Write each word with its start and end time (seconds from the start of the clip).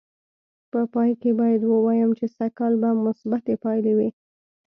په 0.71 0.79
پای 0.93 1.11
کې 1.21 1.31
باید 1.39 1.61
ووایم 1.65 2.11
چې 2.17 2.25
سږ 2.35 2.51
کال 2.59 2.73
به 2.81 2.89
مثبتې 3.05 3.53
پایلې 3.63 3.93
وې. 3.97 4.09